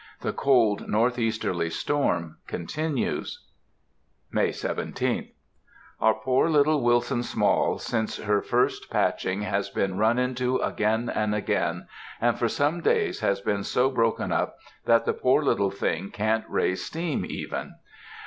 [0.21, 3.45] The cold northeasterly storm continues.
[4.31, 5.29] May 17th.
[5.99, 11.35] Our poor little Wilson Small since her first patching has been run into again and
[11.35, 11.85] again,
[12.19, 16.45] and for some days has been so broken up, that the poor little thing can't
[16.49, 17.75] raise steam even.